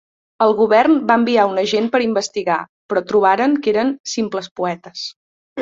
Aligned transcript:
El 0.45 0.53
govern 0.59 0.95
va 1.11 1.17
enviar 1.23 1.43
un 1.49 1.59
agent 1.65 1.91
per 1.97 2.01
investigar, 2.07 2.57
però 2.93 3.05
trobaren 3.13 3.55
que 3.67 3.73
eren 3.77 3.95
"simples 4.15 4.51
poetes". 4.63 5.07